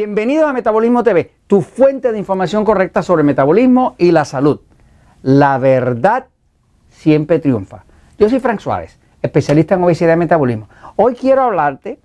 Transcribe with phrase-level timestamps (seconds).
[0.00, 4.60] Bienvenidos a Metabolismo TV, tu fuente de información correcta sobre metabolismo y la salud.
[5.20, 6.28] La verdad
[6.88, 7.84] siempre triunfa.
[8.18, 10.70] Yo soy Frank Suárez, especialista en obesidad y metabolismo.
[10.96, 11.98] Hoy quiero hablarte,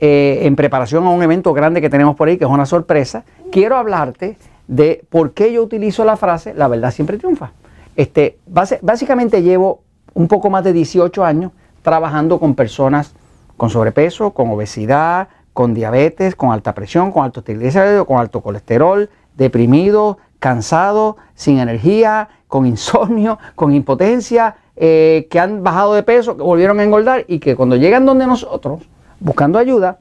[0.00, 3.24] eh, en preparación a un evento grande que tenemos por ahí, que es una sorpresa,
[3.52, 7.52] quiero hablarte de por qué yo utilizo la frase la verdad siempre triunfa.
[7.94, 9.82] Este, básicamente llevo
[10.14, 11.52] un poco más de 18 años
[11.82, 13.14] trabajando con personas
[13.56, 19.08] con sobrepeso, con obesidad, con diabetes, con alta presión, con alto triglicéridos, con alto colesterol,
[19.36, 26.42] deprimido, cansado, sin energía, con insomnio, con impotencia, eh, que han bajado de peso, que
[26.42, 28.82] volvieron a engordar y que cuando llegan donde nosotros,
[29.20, 29.98] buscando ayuda,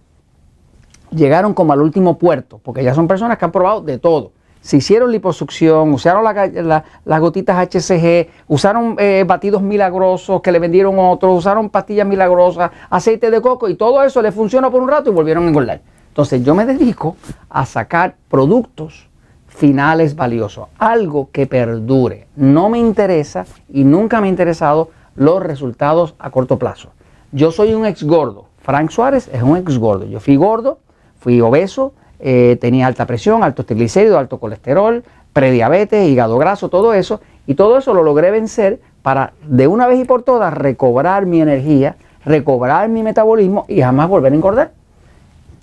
[1.11, 4.31] llegaron como al último puerto, porque ya son personas que han probado de todo
[4.63, 11.37] se hicieron liposucción, usaron las gotitas HCG, usaron eh, batidos milagrosos que le vendieron otros,
[11.37, 15.13] usaron pastillas milagrosas, aceite de coco y todo eso le funcionó por un rato y
[15.13, 15.81] volvieron a engordar.
[16.07, 17.17] Entonces yo me dedico
[17.49, 19.09] a sacar productos
[19.47, 22.27] finales valiosos, algo que perdure.
[22.37, 26.89] No me interesa y nunca me ha interesado los resultados a corto plazo.
[27.33, 28.45] Yo soy un ex gordo.
[28.59, 30.05] Frank Suárez es un ex gordo.
[30.05, 30.79] Yo fui gordo,
[31.19, 31.93] fui obeso,
[32.25, 37.19] eh, tenía alta presión, alto triglicéridos, alto colesterol, prediabetes, hígado graso, todo eso.
[37.45, 41.41] Y todo eso lo logré vencer para de una vez y por todas recobrar mi
[41.41, 44.71] energía, recobrar mi metabolismo y jamás volver a engordar.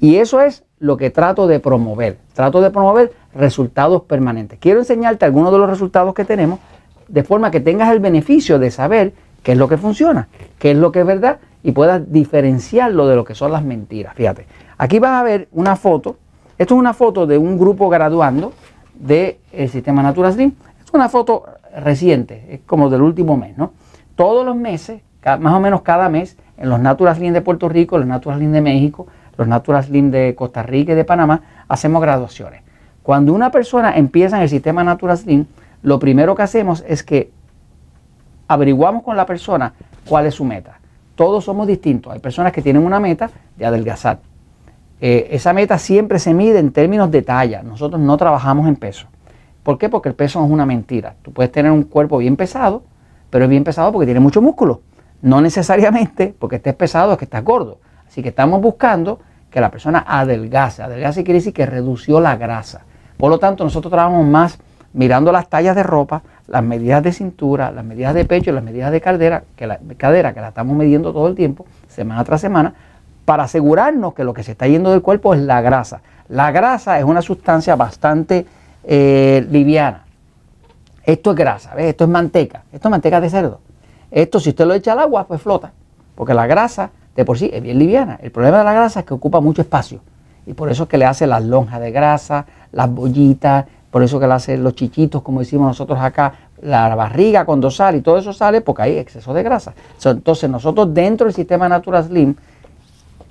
[0.01, 2.19] Y eso es lo que trato de promover.
[2.35, 4.59] Trato de promover resultados permanentes.
[4.59, 6.59] Quiero enseñarte algunos de los resultados que tenemos
[7.09, 10.77] de forma que tengas el beneficio de saber qué es lo que funciona, qué es
[10.77, 14.15] lo que es verdad y puedas diferenciarlo de lo que son las mentiras.
[14.15, 14.45] Fíjate,
[14.77, 16.17] aquí vas a ver una foto
[16.61, 18.53] esto es una foto de un grupo graduando
[18.93, 19.39] del
[19.71, 20.53] sistema Natura Slim.
[20.85, 21.45] Es una foto
[21.75, 23.73] reciente, es como del último mes, ¿no?
[24.15, 27.97] Todos los meses, más o menos cada mes, en los Natura Slim de Puerto Rico,
[27.97, 29.07] los Natura Slim de México,
[29.39, 32.61] los Natura Slim de Costa Rica y de Panamá, hacemos graduaciones.
[33.03, 35.47] Cuando una persona empieza en el sistema Natura Slim,
[35.83, 37.31] lo primero que hacemos es que
[38.49, 39.73] averiguamos con la persona
[40.07, 40.79] cuál es su meta.
[41.15, 42.13] Todos somos distintos.
[42.13, 44.19] Hay personas que tienen una meta de adelgazar.
[45.01, 47.63] Eh, esa meta siempre se mide en términos de talla.
[47.63, 49.07] Nosotros no trabajamos en peso.
[49.63, 49.89] ¿Por qué?
[49.89, 51.15] Porque el peso es una mentira.
[51.23, 52.83] Tú puedes tener un cuerpo bien pesado,
[53.31, 54.83] pero es bien pesado porque tiene mucho músculo.
[55.23, 57.79] No necesariamente porque estés pesado es que estás gordo.
[58.07, 60.83] Así que estamos buscando que la persona adelgace.
[60.83, 62.83] Adelgace quiere decir que redució la grasa.
[63.17, 64.59] Por lo tanto, nosotros trabajamos más
[64.93, 68.91] mirando las tallas de ropa, las medidas de cintura, las medidas de pecho, las medidas
[68.91, 72.75] de cadera, que la cadera que la estamos midiendo todo el tiempo, semana tras semana,
[73.25, 76.01] para asegurarnos que lo que se está yendo del cuerpo es la grasa.
[76.29, 78.47] La grasa es una sustancia bastante
[78.85, 80.05] eh, liviana.
[81.05, 81.87] Esto es grasa, ¿ves?
[81.87, 83.61] esto es manteca, esto es manteca de cerdo.
[84.11, 85.73] Esto si usted lo echa al agua, pues flota,
[86.15, 88.19] porque la grasa de por sí es bien liviana.
[88.23, 90.01] El problema de la grasa es que ocupa mucho espacio
[90.47, 94.21] y por eso es que le hace las lonjas de grasa, las bollitas, por eso
[94.21, 98.19] que le hace los chichitos, como decimos nosotros acá, la barriga cuando sale y todo
[98.19, 99.75] eso sale porque hay exceso de grasa.
[100.05, 102.35] Entonces nosotros dentro del sistema Natural Slim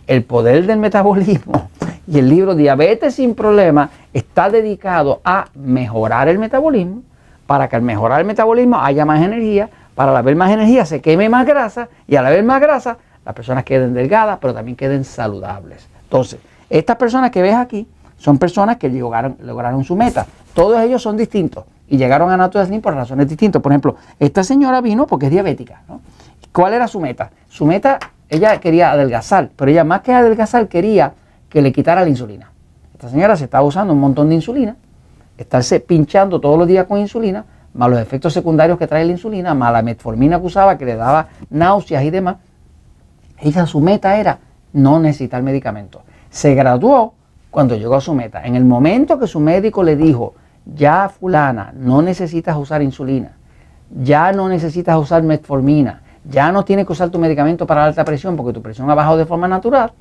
[0.10, 1.70] el poder del metabolismo
[2.08, 7.04] y el libro Diabetes sin Problema está dedicado a mejorar el metabolismo
[7.46, 11.00] para que al mejorar el metabolismo haya más energía, para al haber más energía se
[11.00, 15.04] queme más grasa y al haber más grasa las personas queden delgadas pero también queden
[15.04, 15.88] saludables.
[16.06, 16.40] Entonces,
[16.72, 17.88] estas personas que ves aquí
[18.18, 20.26] son personas que lograron, lograron su meta.
[20.56, 23.62] Todos ellos son distintos y llegaron a Natural por razones distintas.
[23.62, 25.84] Por ejemplo, esta señora vino porque es diabética.
[26.52, 27.30] ¿Cuál era su meta?
[27.48, 28.00] Su meta
[28.30, 31.14] ella quería adelgazar, pero ella más que adelgazar quería
[31.50, 32.52] que le quitara la insulina.
[32.94, 34.76] Esta señora se estaba usando un montón de insulina,
[35.38, 39.54] estarse pinchando todos los días con insulina, más los efectos secundarios que trae la insulina,
[39.54, 42.38] más la metformina que usaba que le daba náuseas y demás.
[43.40, 44.40] Ella su meta era
[44.74, 46.02] no necesitar medicamentos.
[46.30, 47.14] Se graduó
[47.50, 48.44] cuando llegó a su meta.
[48.44, 53.32] En el momento que su médico le dijo, ya fulana, no necesitas usar insulina,
[53.90, 58.06] ya no necesitas usar metformina, ya no tiene que usar tu medicamento para la alta
[58.06, 59.92] presión porque tu presión ha bajado de forma natural,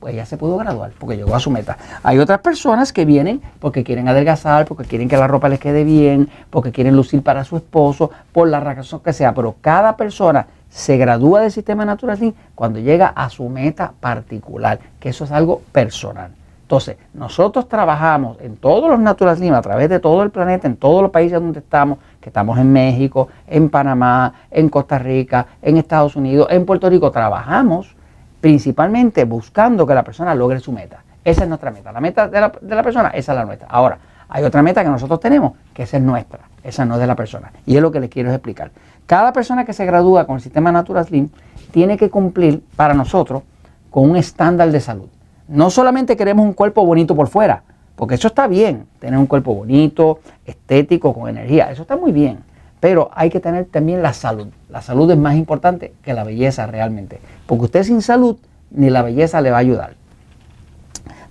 [0.00, 1.78] pues ya se pudo graduar porque llegó a su meta.
[2.02, 5.84] Hay otras personas que vienen porque quieren adelgazar, porque quieren que la ropa les quede
[5.84, 10.46] bien, porque quieren lucir para su esposo, por la razón que sea, pero cada persona
[10.68, 15.62] se gradúa del sistema natural cuando llega a su meta particular, que eso es algo
[15.70, 16.32] personal.
[16.72, 20.76] Entonces, nosotros trabajamos en todos los Natural Slim a través de todo el planeta, en
[20.76, 25.76] todos los países donde estamos, que estamos en México, en Panamá, en Costa Rica, en
[25.76, 27.94] Estados Unidos, en Puerto Rico, trabajamos
[28.40, 31.04] principalmente buscando que la persona logre su meta.
[31.22, 31.92] Esa es nuestra meta.
[31.92, 33.68] La meta de la, de la persona, esa es la nuestra.
[33.68, 33.98] Ahora,
[34.30, 37.16] hay otra meta que nosotros tenemos, que esa es nuestra, esa no es de la
[37.16, 37.52] persona.
[37.66, 38.70] Y es lo que les quiero explicar.
[39.04, 41.28] Cada persona que se gradúa con el sistema Natural Slim
[41.70, 43.42] tiene que cumplir para nosotros
[43.90, 45.10] con un estándar de salud.
[45.48, 47.62] No solamente queremos un cuerpo bonito por fuera,
[47.94, 52.38] Porque eso está bien, tener un cuerpo bonito, estético, con energía, eso está muy bien.
[52.80, 54.48] Pero hay que tener también la salud.
[54.68, 57.20] La salud es más importante que la belleza realmente.
[57.46, 58.38] Porque usted sin salud,
[58.70, 59.94] ni la belleza le va a ayudar.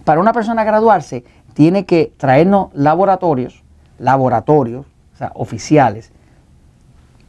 [0.05, 3.63] Para una persona graduarse, tiene que traernos laboratorios,
[3.99, 6.11] laboratorios, o sea, oficiales,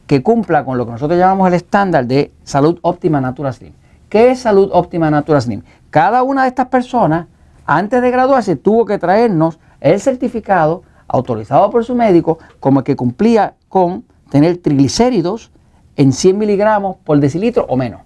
[0.07, 3.73] que cumpla con lo que nosotros llamamos el estándar de salud óptima Natura Slim.
[4.09, 5.63] ¿Qué es salud óptima Natura Slim?
[5.93, 7.27] Cada una de estas personas,
[7.67, 13.53] antes de graduarse, tuvo que traernos el certificado autorizado por su médico como que cumplía
[13.69, 15.51] con tener triglicéridos
[15.95, 18.01] en 100 miligramos por decilitro o menos.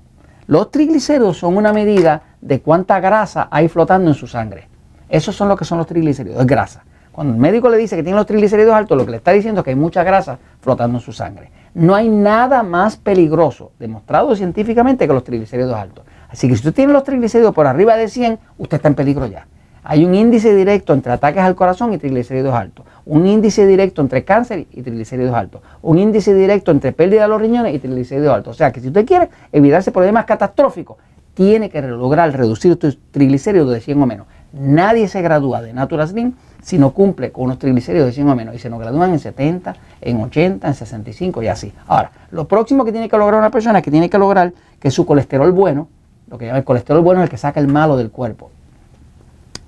[0.47, 4.67] Los triglicéridos son una medida de cuánta grasa hay flotando en su sangre.
[5.07, 6.83] Esos son lo que son los triglicéridos, es grasa.
[7.13, 9.61] Cuando el médico le dice que tiene los triglicéridos altos, lo que le está diciendo
[9.61, 11.51] es que hay mucha grasa flotando en su sangre.
[11.73, 16.03] No hay nada más peligroso, demostrado científicamente, que los triglicéridos altos.
[16.29, 19.25] Así que si usted tiene los triglicéridos por arriba de 100, usted está en peligro
[19.25, 19.47] ya.
[19.89, 22.85] Hay un índice directo entre ataques al corazón y triglicéridos altos.
[23.05, 25.61] Un índice directo entre cáncer y triglicéridos altos.
[25.81, 28.55] Un índice directo entre pérdida de los riñones y triglicéridos altos.
[28.55, 30.97] O sea que si usted quiere evitarse problemas catastróficos,
[31.33, 34.27] tiene que lograr reducir tus triglicéridos de 100 o menos.
[34.51, 38.35] Nadie se gradúa de Natural Slim si no cumple con unos triglicéridos de 100 o
[38.35, 38.55] menos.
[38.55, 41.71] Y se nos gradúan en 70, en 80, en 65 y así.
[41.87, 44.51] Ahora, lo próximo que tiene que lograr una persona es que tiene que lograr
[44.81, 45.87] que su colesterol bueno,
[46.29, 48.51] lo que llama el colesterol bueno es el que saca el malo del cuerpo.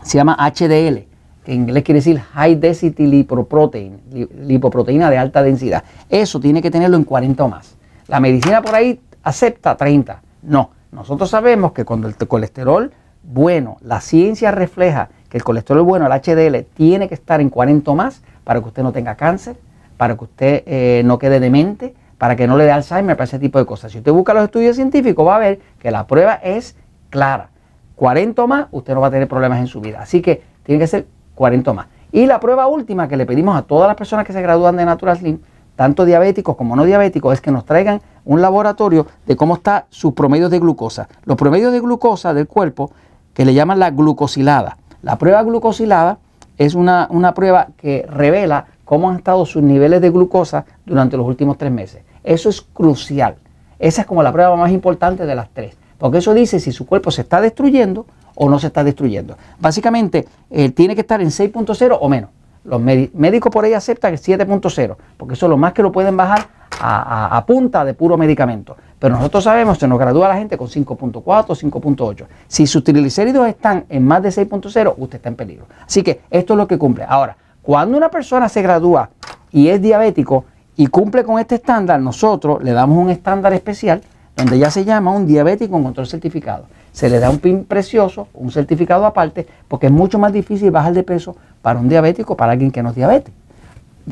[0.03, 1.05] Se llama HDL,
[1.43, 3.99] que en inglés quiere decir High Density Lipoprotein,
[4.45, 5.83] lipoproteína de alta densidad.
[6.09, 7.75] Eso tiene que tenerlo en 40 o más.
[8.07, 10.21] La medicina por ahí acepta 30.
[10.43, 12.91] No, nosotros sabemos que cuando el colesterol
[13.23, 17.91] bueno, la ciencia refleja que el colesterol bueno, el HDL, tiene que estar en 40
[17.91, 19.57] o más para que usted no tenga cáncer,
[19.97, 23.39] para que usted eh, no quede demente, para que no le dé Alzheimer, para ese
[23.39, 23.93] tipo de cosas.
[23.93, 26.75] Si usted busca los estudios científicos, va a ver que la prueba es
[27.09, 27.49] clara.
[27.95, 30.01] 40 o más, usted no va a tener problemas en su vida.
[30.01, 31.87] Así que tiene que ser 40 o más.
[32.11, 34.83] Y la prueba última que le pedimos a todas las personas que se gradúan de
[34.83, 35.39] Natural Slim,
[35.77, 40.13] tanto diabéticos como no diabéticos, es que nos traigan un laboratorio de cómo está sus
[40.13, 41.07] promedios de glucosa.
[41.23, 42.91] Los promedios de glucosa del cuerpo,
[43.33, 44.77] que le llaman la glucosilada.
[45.03, 46.17] La prueba glucosilada
[46.57, 51.25] es una, una prueba que revela cómo han estado sus niveles de glucosa durante los
[51.25, 52.08] últimos tres meses.
[52.23, 53.35] Eso es crucial.
[53.79, 55.75] Esa es como la prueba más importante de las tres.
[55.97, 58.05] Porque eso dice si su cuerpo se está destruyendo
[58.35, 59.37] o no se está destruyendo.
[59.59, 62.29] Básicamente, eh, tiene que estar en 6.0 o menos.
[62.63, 66.15] Los médicos por ahí aceptan el 7.0, porque eso es lo más que lo pueden
[66.17, 66.47] bajar
[66.81, 68.75] a, punta de puro medicamento.
[68.99, 72.25] Pero nosotros sabemos, que nos gradúa la gente con 5.4 o 5.8.
[72.47, 75.65] Si sus triglicéridos están en más de 6.0, usted está en peligro.
[75.85, 77.05] Así que esto es lo que cumple.
[77.07, 79.09] Ahora, cuando una persona se gradúa
[79.51, 80.45] y es diabético,
[80.79, 84.01] y cumple con este estándar, nosotros le damos un estándar especial
[84.37, 86.67] donde ya se llama un diabético con control certificado.
[86.93, 90.93] Se le da un PIN precioso, un certificado aparte, porque es mucho más difícil bajar
[90.93, 93.35] de peso para un diabético, para alguien que no es diabético.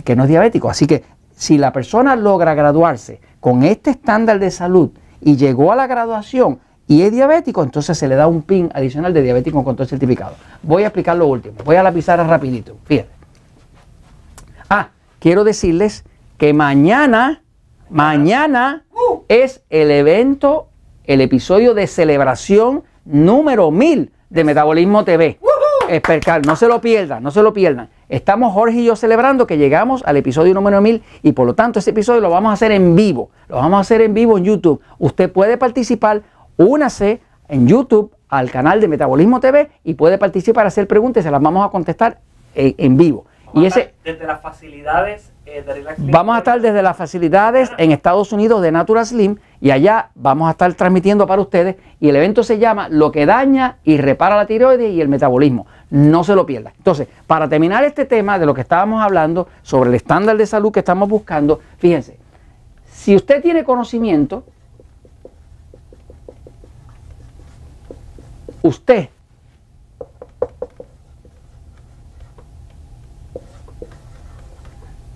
[0.04, 0.69] Que no es diabético.
[0.69, 1.06] Así que
[1.38, 4.90] si la persona logra graduarse con este estándar de salud
[5.22, 9.13] y llegó a la graduación y es diabético, entonces se le da un PIN adicional
[9.13, 10.36] de diabético con control certificado.
[10.63, 11.56] Voy a explicar lo último.
[11.63, 12.75] Voy a la pizarra rapidito.
[12.84, 13.08] Fíjate.
[14.70, 14.89] Ah,
[15.20, 16.03] quiero decirles
[16.38, 17.41] que mañana,
[17.89, 18.86] mañana
[19.27, 20.70] es el evento,
[21.06, 25.39] el episodio de celebración número 1000 de Metabolismo TV.
[26.46, 27.89] No se lo pierdan, no se lo pierdan.
[28.10, 31.79] Estamos Jorge y yo celebrando que llegamos al episodio número 1000 y por lo tanto
[31.79, 33.32] ese episodio lo vamos a hacer en vivo.
[33.48, 34.82] Lo vamos a hacer en vivo en YouTube.
[35.00, 36.24] Usted puede participar,
[36.58, 41.32] únase en YouTube al canal de Metabolismo TV y puede participar, hacer preguntas y se
[41.32, 42.20] las vamos a contestar
[42.53, 43.25] en, vivo.
[43.53, 45.32] y ese, desde las facilidades
[45.98, 50.48] vamos a estar desde las facilidades en Estados Unidos de Natural Slim y allá vamos
[50.48, 54.36] a estar transmitiendo para ustedes y el evento se llama Lo que daña y repara
[54.36, 55.66] la tiroides y el metabolismo.
[55.89, 56.74] No se lo pierdan.
[56.77, 60.72] Entonces, para terminar este tema de lo que estábamos hablando sobre el estándar de salud
[60.72, 62.18] que estamos buscando, fíjense,
[62.92, 64.44] si usted tiene conocimiento,
[68.62, 69.10] usted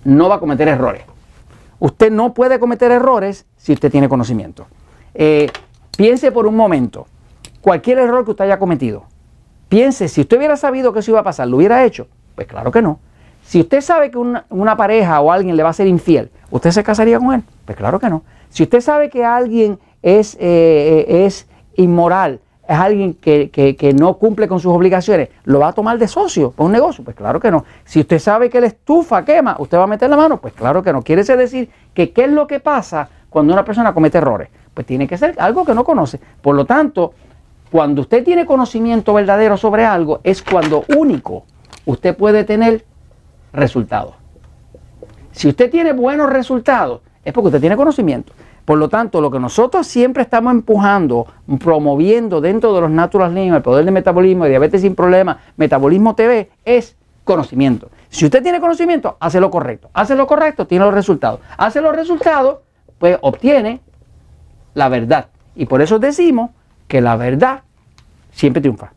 [0.04, 1.02] no va a cometer errores.
[1.78, 4.66] Usted no puede cometer errores si usted tiene conocimiento.
[5.14, 5.50] Eh,
[5.96, 7.06] piense por un momento,
[7.60, 9.04] cualquier error que usted haya cometido,
[9.68, 12.06] piense, si usted hubiera sabido que eso iba a pasar, ¿lo hubiera hecho?
[12.34, 13.00] Pues claro que no.
[13.44, 16.84] Si usted sabe que una, pareja o alguien le va a ser infiel, ¿usted se
[16.84, 17.42] casaría con él?
[17.64, 18.22] Pues claro que no.
[18.48, 22.40] Si usted sabe que alguien es, eh, eh, es inmoral,
[22.72, 26.66] es alguien que, no cumple con sus obligaciones, ¿lo va a tomar de socio para
[26.66, 27.04] un negocio?
[27.04, 27.64] Pues claro que no.
[27.84, 30.40] Si usted sabe que la estufa quema, ¿usted va a meter la mano?
[30.40, 31.02] Pues claro que no.
[31.02, 34.48] Quiere decir que qué es lo que pasa cuando una persona comete errores.
[34.72, 36.18] Pues tiene que ser algo que no conoce.
[36.40, 37.12] Por lo tanto,
[37.70, 41.44] cuando usted tiene conocimiento verdadero sobre algo, es cuando único
[41.84, 42.84] usted puede tener
[43.52, 44.14] resultados.
[45.32, 48.32] Si usted tiene buenos resultados, es porque usted tiene conocimiento.
[48.64, 51.26] Por lo tanto, lo que nosotros siempre estamos empujando,
[51.58, 56.50] promoviendo dentro de los Natural Lean, el poder de metabolismo, diabetes sin problemas, metabolismo TV,
[56.64, 57.90] es conocimiento.
[58.08, 59.90] Si usted tiene conocimiento, hace lo correcto.
[59.92, 61.40] Hace lo correcto, tiene los resultados.
[61.56, 62.58] Hace los resultados,
[62.98, 63.80] pues obtiene
[64.74, 65.26] la verdad.
[65.56, 66.50] Y por eso decimos
[66.86, 67.62] que la verdad
[68.30, 68.92] siempre triunfa.